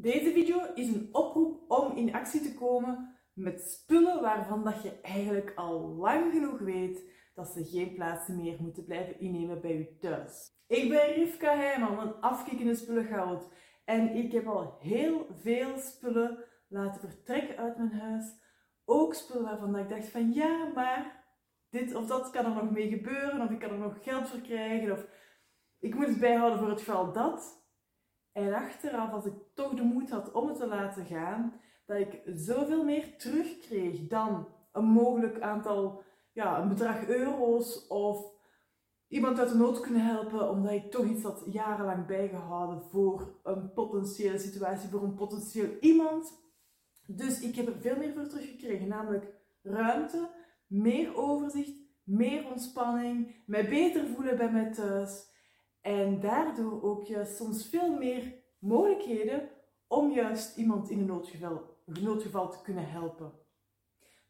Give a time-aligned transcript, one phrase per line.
[0.00, 5.00] Deze video is een oproep om in actie te komen met spullen waarvan dat je
[5.00, 9.96] eigenlijk al lang genoeg weet dat ze geen plaats meer moeten blijven innemen bij je
[9.98, 10.50] thuis.
[10.66, 13.48] Ik ben Rivka Heijman, een afkikkende spullengoud.
[13.84, 18.24] En ik heb al heel veel spullen laten vertrekken uit mijn huis.
[18.84, 21.24] Ook spullen waarvan ik dacht van ja, maar
[21.70, 23.40] dit of dat kan er nog mee gebeuren.
[23.40, 24.92] Of ik kan er nog geld voor krijgen.
[24.92, 25.06] Of
[25.78, 27.59] ik moet het bijhouden voor het geval dat.
[28.32, 31.52] En achteraf, als ik toch de moed had om het te laten gaan,
[31.86, 38.32] dat ik zoveel meer terugkreeg dan een mogelijk aantal, ja, een bedrag euro's of
[39.08, 43.72] iemand uit de nood kunnen helpen, omdat ik toch iets had jarenlang bijgehouden voor een
[43.72, 46.38] potentiële situatie, voor een potentieel iemand.
[47.06, 49.26] Dus ik heb er veel meer voor teruggekregen, namelijk
[49.62, 50.28] ruimte,
[50.66, 51.72] meer overzicht,
[52.04, 55.29] meer ontspanning, mij beter voelen bij mij thuis.
[55.80, 59.48] En daardoor ook juist soms veel meer mogelijkheden
[59.86, 63.32] om juist iemand in een noodgeval, noodgeval te kunnen helpen.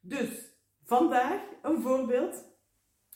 [0.00, 2.44] Dus vandaag een voorbeeld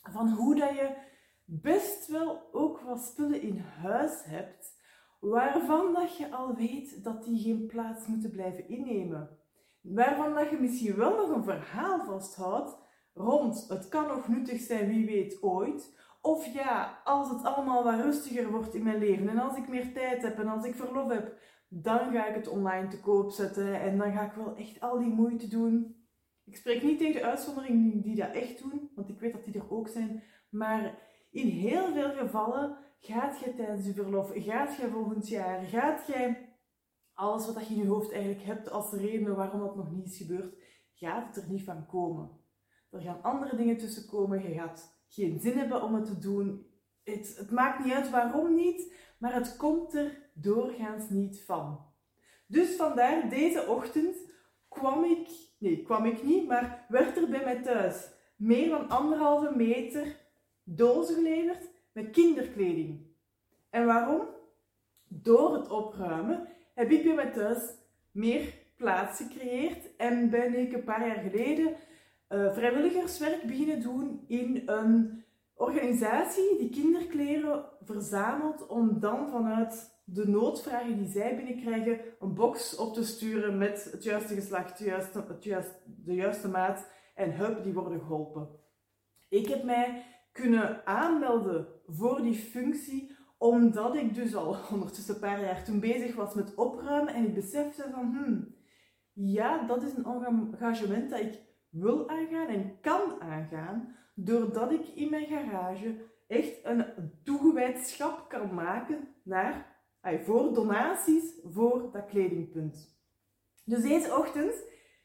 [0.02, 0.96] van hoe dat je
[1.44, 4.82] best wel ook wat spullen in huis hebt
[5.20, 9.38] waarvan dat je al weet dat die geen plaats moeten blijven innemen.
[9.80, 12.76] Waarvan dat je misschien wel nog een verhaal vasthoudt
[13.14, 18.00] rond het kan nog nuttig zijn, wie weet ooit, of ja, als het allemaal wat
[18.00, 21.08] rustiger wordt in mijn leven en als ik meer tijd heb en als ik verlof
[21.08, 24.80] heb, dan ga ik het online te koop zetten en dan ga ik wel echt
[24.80, 25.96] al die moeite doen.
[26.44, 29.54] Ik spreek niet tegen de uitzonderingen die dat echt doen, want ik weet dat die
[29.54, 30.22] er ook zijn.
[30.50, 30.98] Maar
[31.30, 36.48] in heel veel gevallen gaat jij tijdens je verlof, gaat jij volgend jaar, gaat jij
[37.12, 40.16] alles wat je in je hoofd eigenlijk hebt als reden waarom dat nog niet is
[40.16, 40.54] gebeurd,
[40.92, 42.30] gaat het er niet van komen.
[42.90, 46.66] Er gaan andere dingen tussen komen, je gaat geen zin hebben om het te doen.
[47.04, 51.80] Het, het maakt niet uit waarom niet, maar het komt er doorgaans niet van.
[52.46, 54.16] Dus vandaar deze ochtend
[54.68, 59.56] kwam ik, nee, kwam ik niet, maar werd er bij mij thuis meer dan anderhalve
[59.56, 60.16] meter
[60.62, 63.06] dozen geleverd met kinderkleding.
[63.70, 64.26] En waarom?
[65.08, 67.74] Door het opruimen heb ik bij mij thuis
[68.10, 71.76] meer plaats gecreëerd en ben ik een paar jaar geleden
[72.28, 75.24] uh, vrijwilligerswerk beginnen doen in een
[75.54, 82.94] organisatie die kinderkleren verzamelt om dan vanuit de noodvragen die zij binnenkrijgen een box op
[82.94, 88.00] te sturen met het juiste geslacht, juiste, juiste, de juiste maat en hup, die worden
[88.00, 88.48] geholpen.
[89.28, 95.40] Ik heb mij kunnen aanmelden voor die functie omdat ik dus al ondertussen een paar
[95.40, 98.54] jaar toen bezig was met opruimen en ik besefte van, hmm,
[99.12, 101.40] ja, dat is een engagement dat ik
[101.74, 105.96] wil aangaan en kan aangaan, doordat ik in mijn garage
[106.26, 106.84] echt een
[107.24, 109.72] toegewijd schap kan maken naar,
[110.22, 112.98] voor donaties voor dat kledingpunt.
[113.64, 114.54] Dus deze ochtend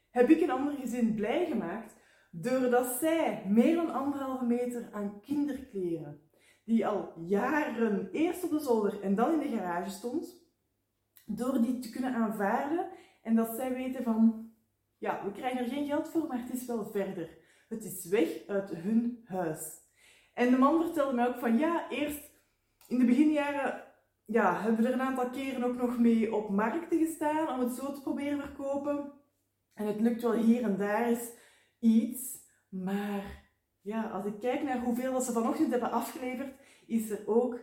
[0.09, 1.96] heb ik een ander gezin blij gemaakt
[2.31, 6.22] doordat zij meer dan anderhalve meter aan kinderkleren,
[6.66, 10.47] die al jaren eerst op de zolder en dan in de garage stond,
[11.25, 12.90] door die te kunnen aanvaarden
[13.24, 14.48] en dat zij weten van
[14.99, 17.37] ja, we krijgen er geen geld voor, maar het is wel verder.
[17.69, 19.77] Het is weg uit hun huis.
[20.33, 22.31] En de man vertelde mij ook van ja, eerst
[22.87, 23.83] in de beginjaren
[24.25, 27.75] ja, hebben we er een aantal keren ook nog mee op markten gestaan om het
[27.75, 29.11] zo te proberen verkopen.
[29.73, 31.31] En het lukt wel hier en daar eens
[31.79, 32.37] iets.
[32.69, 33.49] Maar
[33.81, 36.53] ja, als ik kijk naar hoeveel dat ze vanochtend hebben afgeleverd,
[36.85, 37.59] is er ook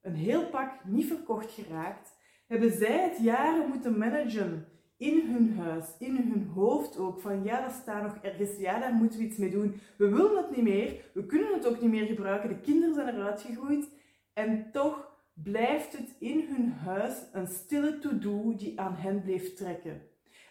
[0.00, 2.18] een heel pak niet verkocht geraakt.
[2.46, 7.60] Hebben zij het jaren moeten managen in hun huis, in hun hoofd ook, van ja,
[7.60, 9.80] dat staat nog ergens, ja, daar moeten we iets mee doen.
[9.96, 13.14] We willen het niet meer, we kunnen het ook niet meer gebruiken, de kinderen zijn
[13.14, 13.88] eruit gegroeid
[14.32, 20.02] en toch blijft het in hun huis een stille to-do die aan hen bleef trekken.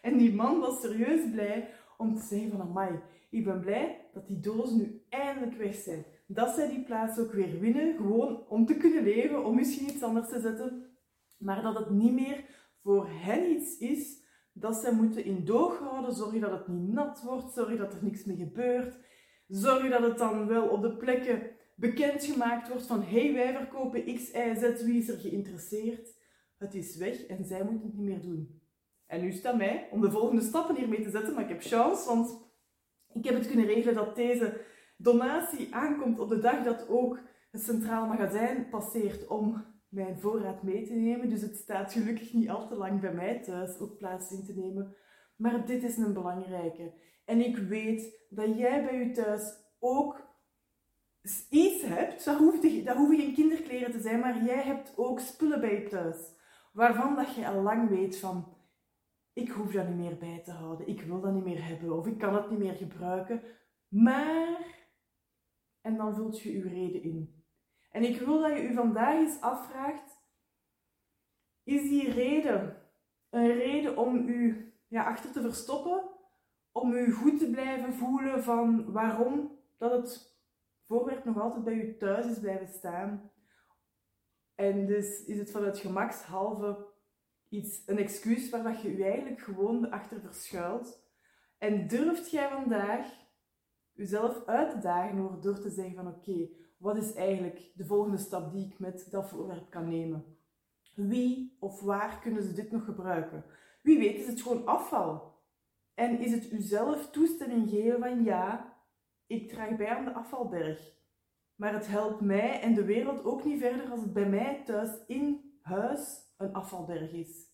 [0.01, 4.27] En die man was serieus blij om te zeggen van, amai, ik ben blij dat
[4.27, 6.03] die dozen nu eindelijk weg zijn.
[6.27, 10.03] Dat zij die plaats ook weer winnen, gewoon om te kunnen leven, om misschien iets
[10.03, 10.85] anders te zetten.
[11.37, 12.43] Maar dat het niet meer
[12.81, 14.23] voor hen iets is
[14.57, 16.13] dat zij moeten in doog houden.
[16.13, 17.53] Zorg dat het niet nat wordt.
[17.53, 18.97] Zorg dat er niks meer gebeurt.
[19.47, 21.41] Zorg dat het dan wel op de plekken
[21.75, 26.17] bekendgemaakt wordt van hey, wij verkopen X, Y, Z, wie is er geïnteresseerd?
[26.57, 28.61] Het is weg en zij moeten het niet meer doen.
[29.05, 32.07] En nu staat mij om de volgende stappen hiermee te zetten, maar ik heb chance,
[32.07, 32.43] want
[33.13, 34.61] ik heb het kunnen regelen dat deze
[34.97, 37.19] donatie aankomt op de dag dat ook
[37.51, 41.29] het Centraal Magazijn passeert om mijn voorraad mee te nemen.
[41.29, 44.53] Dus het staat gelukkig niet al te lang bij mij thuis ook plaats in te
[44.53, 44.95] nemen.
[45.35, 46.93] Maar dit is een belangrijke.
[47.25, 50.33] En ik weet dat jij bij je thuis ook
[51.49, 52.25] iets hebt.
[52.25, 55.87] Dat hoeft, dat hoeven geen kinderkleren te zijn, maar jij hebt ook spullen bij je
[55.87, 56.33] thuis.
[56.73, 58.53] Waarvan dat je al lang weet van,
[59.33, 62.07] ik hoef dat niet meer bij te houden, ik wil dat niet meer hebben of
[62.07, 63.41] ik kan het niet meer gebruiken.
[63.87, 64.87] Maar,
[65.81, 67.44] en dan vult je uw reden in.
[67.95, 70.21] En ik wil dat je u vandaag eens afvraagt,
[71.63, 72.81] is die reden
[73.29, 76.03] een reden om u ja, achter te verstoppen?
[76.71, 80.37] Om u goed te blijven voelen van waarom dat het
[80.87, 83.31] voorwerp nog altijd bij u thuis is blijven staan?
[84.55, 86.87] En dus is het vanuit gemakshalve
[87.49, 91.03] iets, een excuus waar dat je u eigenlijk gewoon achter verschuilt.
[91.57, 93.24] En durft jij vandaag
[93.95, 98.51] jezelf uit te dagen door te zeggen van oké, wat is eigenlijk de volgende stap
[98.51, 100.25] die ik met dat voorwerp kan nemen?
[100.95, 103.45] Wie of waar kunnen ze dit nog gebruiken?
[103.81, 105.33] Wie weet is het gewoon afval.
[105.93, 108.73] En is het uzelf toestemming geven van ja,
[109.27, 110.93] ik draag bij aan de afvalberg.
[111.55, 114.89] Maar het helpt mij en de wereld ook niet verder als het bij mij thuis
[115.07, 117.53] in huis een afvalberg is.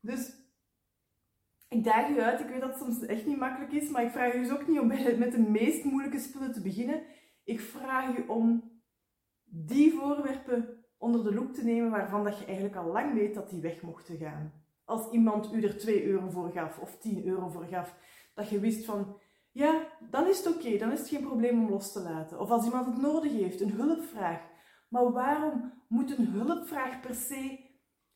[0.00, 0.43] Dus
[1.68, 2.40] ik daag u uit.
[2.40, 4.68] Ik weet dat het soms echt niet makkelijk is, maar ik vraag u dus ook
[4.68, 4.86] niet om
[5.18, 7.02] met de meest moeilijke spullen te beginnen.
[7.44, 8.72] Ik vraag u om
[9.44, 13.50] die voorwerpen onder de loep te nemen waarvan dat je eigenlijk al lang weet dat
[13.50, 14.52] die weg mochten gaan.
[14.84, 17.96] Als iemand u er 2 euro voor gaf of 10 euro voor gaf,
[18.34, 19.20] dat je wist van,
[19.50, 22.40] ja, dan is het oké, dan is het geen probleem om los te laten.
[22.40, 24.40] Of als iemand het nodig heeft, een hulpvraag.
[24.88, 27.58] Maar waarom moet een hulpvraag per se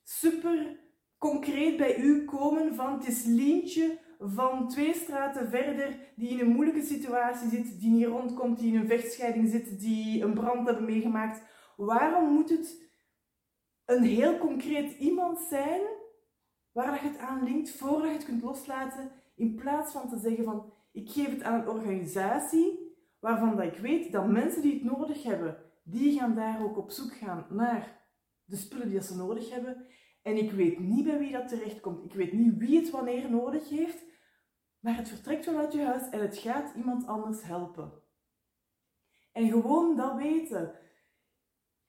[0.03, 0.81] super
[1.19, 6.53] concreet bij u komen van het is Lientje van twee straten verder die in een
[6.53, 10.85] moeilijke situatie zit, die niet rondkomt, die in een vechtscheiding zit, die een brand hebben
[10.85, 11.43] meegemaakt.
[11.76, 12.91] Waarom moet het
[13.85, 15.81] een heel concreet iemand zijn
[16.73, 20.44] waar je het aan linkt voordat je het kunt loslaten, in plaats van te zeggen
[20.44, 24.85] van ik geef het aan een organisatie waarvan dat ik weet dat mensen die het
[24.85, 28.06] nodig hebben, die gaan daar ook op zoek gaan naar
[28.44, 29.87] de spullen die ze nodig hebben.
[30.29, 32.05] En ik weet niet bij wie dat terechtkomt.
[32.05, 34.05] Ik weet niet wie het wanneer nodig heeft.
[34.81, 37.93] Maar het vertrekt vanuit je huis en het gaat iemand anders helpen.
[39.33, 40.75] En gewoon dat weten.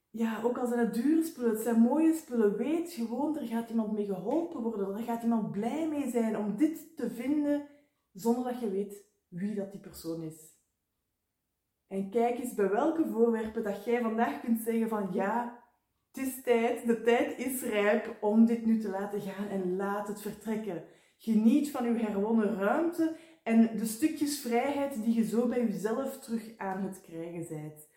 [0.09, 3.69] Ja, ook al zijn het dure spullen, het zijn mooie spullen, weet gewoon, er gaat
[3.69, 4.97] iemand mee geholpen worden.
[4.97, 7.67] Er gaat iemand blij mee zijn om dit te vinden,
[8.13, 10.57] zonder dat je weet wie dat die persoon is.
[11.87, 15.58] En kijk eens bij welke voorwerpen dat jij vandaag kunt zeggen van ja,
[16.19, 20.21] is tijd, de tijd is rijp om dit nu te laten gaan en laat het
[20.21, 20.83] vertrekken.
[21.17, 26.57] Geniet van uw herwonnen ruimte en de stukjes vrijheid die je zo bij jezelf terug
[26.57, 27.87] aan het krijgen bent.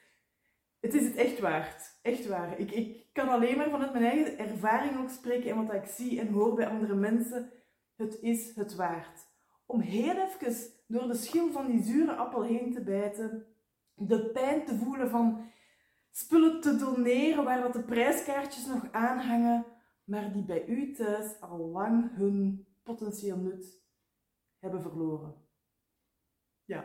[0.81, 1.99] Het is het echt waard.
[2.03, 2.59] Echt waar.
[2.59, 6.21] Ik, ik kan alleen maar vanuit mijn eigen ervaring ook spreken en wat ik zie
[6.21, 7.51] en hoor bij andere mensen.
[7.97, 9.31] Het is het waard.
[9.67, 13.47] Om heel even door de schil van die zure appel heen te bijten,
[13.95, 15.51] de pijn te voelen van
[16.13, 19.67] spullen te doneren waar dat de prijskaartjes nog aanhangen,
[20.05, 23.83] maar die bij u thuis al lang hun potentieel nut
[24.59, 25.35] hebben verloren.
[26.65, 26.85] Ja.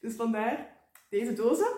[0.00, 0.76] Dus vandaar
[1.08, 1.76] deze dozen,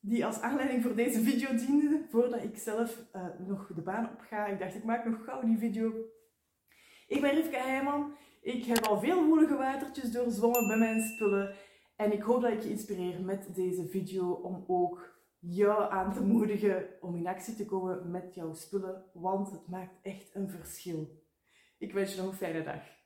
[0.00, 4.20] die als aanleiding voor deze video dienden, voordat ik zelf uh, nog de baan op
[4.20, 4.46] ga.
[4.46, 5.92] Ik dacht, ik maak nog gauw die video.
[7.08, 8.16] Ik ben Rivka Heijman.
[8.40, 11.54] Ik heb al veel woelige watertjes doorzwommen bij mijn spullen.
[11.96, 16.22] En ik hoop dat ik je inspireer met deze video om ook jou aan te
[16.22, 21.24] moedigen om in actie te komen met jouw spullen, want het maakt echt een verschil.
[21.78, 22.99] Ik wens je nog een fijne dag.